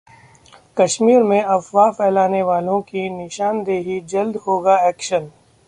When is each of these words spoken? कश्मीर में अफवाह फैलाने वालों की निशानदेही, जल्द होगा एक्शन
कश्मीर 0.77 1.23
में 1.23 1.41
अफवाह 1.41 1.91
फैलाने 1.91 2.41
वालों 2.43 2.81
की 2.81 3.09
निशानदेही, 3.09 3.99
जल्द 4.07 4.37
होगा 4.37 4.77
एक्शन 4.89 5.29